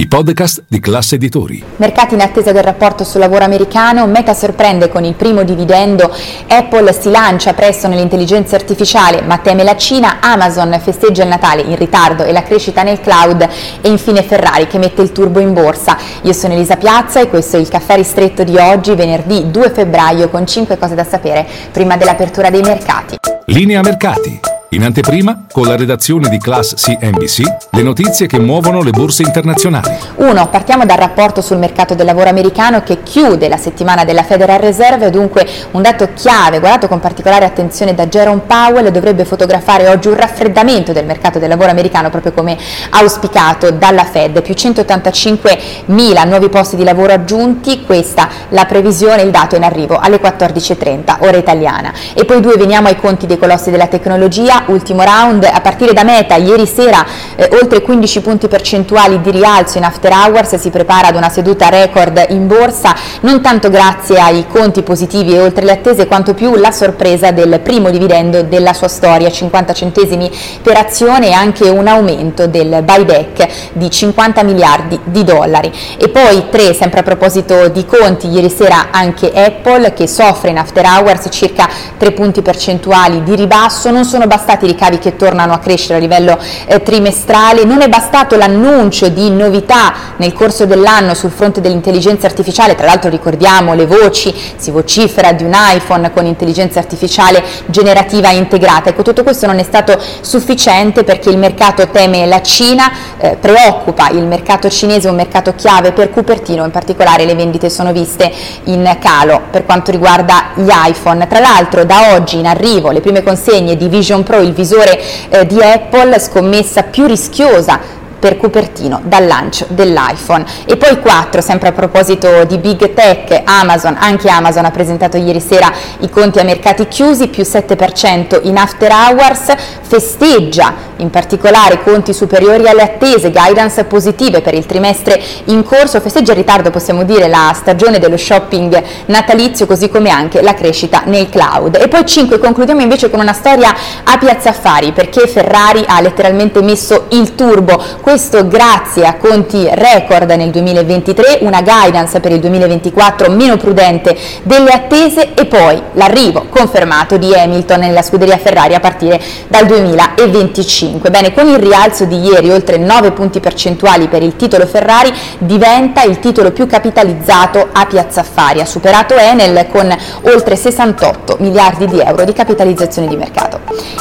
[0.00, 1.62] i podcast di classe editori.
[1.76, 6.10] Mercati in attesa del rapporto sul lavoro americano, Meta sorprende con il primo dividendo,
[6.48, 11.76] Apple si lancia presto nell'intelligenza artificiale ma teme la Cina, Amazon festeggia il Natale in
[11.76, 13.46] ritardo e la crescita nel cloud
[13.82, 15.98] e infine Ferrari che mette il turbo in borsa.
[16.22, 20.30] Io sono Elisa Piazza e questo è il caffè ristretto di oggi, venerdì 2 febbraio
[20.30, 23.18] con 5 cose da sapere prima dell'apertura dei mercati.
[23.44, 24.49] Linea mercati.
[24.72, 29.90] In anteprima, con la redazione di Class CNBC, le notizie che muovono le borse internazionali.
[30.14, 30.48] 1.
[30.48, 35.10] Partiamo dal rapporto sul mercato del lavoro americano che chiude la settimana della Federal Reserve,
[35.10, 40.14] dunque un dato chiave, guardato con particolare attenzione da Jerome Powell, dovrebbe fotografare oggi un
[40.14, 42.56] raffreddamento del mercato del lavoro americano proprio come
[42.90, 49.32] auspicato dalla Fed, più 185 mila nuovi posti di lavoro aggiunti, questa la previsione, il
[49.32, 51.92] dato in arrivo alle 14.30 ora italiana.
[52.14, 56.04] E poi due, veniamo ai conti dei colossi della tecnologia, ultimo round, a partire da
[56.04, 57.04] Meta, ieri sera
[57.36, 61.68] eh, oltre 15 punti percentuali di rialzo in after hours, si prepara ad una seduta
[61.68, 66.54] record in borsa, non tanto grazie ai conti positivi e oltre le attese, quanto più
[66.56, 70.30] la sorpresa del primo dividendo della sua storia, 50 centesimi
[70.62, 75.72] per azione e anche un aumento del buyback di 50 miliardi di dollari.
[75.96, 80.58] E poi tre, sempre a proposito di conti, ieri sera anche Apple che soffre in
[80.58, 85.52] after hours circa 3 punti percentuali di ribasso, non sono bastati i ricavi che tornano
[85.52, 91.14] a crescere a livello eh, trimestrale, non è bastato l'annuncio di novità nel corso dell'anno
[91.14, 96.26] sul fronte dell'intelligenza artificiale, tra l'altro ricordiamo le voci, si vocifera di un iPhone con
[96.26, 102.26] intelligenza artificiale generativa integrata, ecco tutto questo non è stato sufficiente perché il mercato teme
[102.26, 107.34] la Cina, eh, preoccupa il mercato cinese, un mercato chiave per Cupertino, in particolare le
[107.34, 108.32] vendite sono viste
[108.64, 113.22] in calo per quanto riguarda gli iPhone, tra l'altro da oggi in arrivo le prime
[113.22, 119.26] consegne di Vision Pro, il visore eh, di Apple, scommessa più rischiosa per Cupertino dal
[119.26, 120.44] lancio dell'iPhone.
[120.66, 125.40] E poi 4, sempre a proposito di Big Tech, Amazon, anche Amazon ha presentato ieri
[125.40, 132.12] sera i conti a mercati chiusi, più 7% in after hours, festeggia in particolare conti
[132.12, 137.26] superiori alle attese, guidance positive per il trimestre in corso, festeggia in ritardo possiamo dire
[137.26, 141.76] la stagione dello shopping natalizio così come anche la crescita nel cloud.
[141.76, 146.62] E poi 5, concludiamo invece con una storia a Piazza Affari perché Ferrari ha letteralmente
[146.62, 153.30] messo il turbo, questo grazie a conti record nel 2023, una guidance per il 2024
[153.30, 159.22] meno prudente delle attese e poi l'arrivo confermato di Hamilton nella scuderia Ferrari a partire
[159.46, 161.08] dal 2025.
[161.08, 166.02] Bene, con il rialzo di ieri oltre 9 punti percentuali per il titolo Ferrari diventa
[166.02, 169.88] il titolo più capitalizzato a Piazza Affari, ha superato Enel con
[170.22, 173.60] oltre 68 miliardi di euro di capitalizzazione di mercato.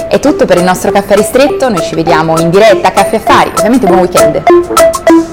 [0.10, 3.52] È tutto per il nostro caffè ristretto, noi ci vediamo in diretta a Caffè Affari,
[3.56, 5.29] ovviamente buon weekend.